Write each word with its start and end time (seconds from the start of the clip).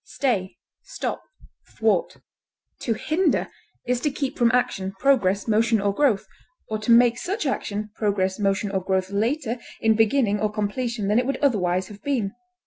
check, 0.19 0.49
encumber, 0.97 1.21
interrupt, 1.79 2.17
To 2.79 2.95
hinder 2.95 3.51
is 3.85 4.01
to 4.01 4.09
keep 4.09 4.35
from 4.35 4.49
action, 4.51 4.93
progress, 4.93 5.47
motion, 5.47 5.79
or 5.79 5.93
growth, 5.93 6.25
or 6.67 6.79
to 6.79 6.91
make 6.91 7.19
such 7.19 7.45
action, 7.45 7.91
progress, 7.93 8.39
motion, 8.39 8.71
or 8.71 8.81
growth 8.83 9.11
later 9.11 9.59
in 9.79 9.93
beginning 9.93 10.39
or 10.39 10.51
completion 10.51 11.07
than 11.07 11.19
it 11.19 11.27
would 11.27 11.37
otherwise 11.37 11.87
have 11.89 12.01
been. 12.01 12.31